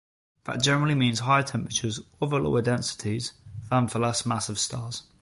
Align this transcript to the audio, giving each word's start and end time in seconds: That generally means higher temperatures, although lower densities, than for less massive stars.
That 0.45 0.63
generally 0.63 0.95
means 0.95 1.19
higher 1.19 1.43
temperatures, 1.43 1.99
although 2.19 2.37
lower 2.37 2.63
densities, 2.63 3.33
than 3.69 3.87
for 3.87 3.99
less 3.99 4.25
massive 4.25 4.57
stars. 4.57 5.03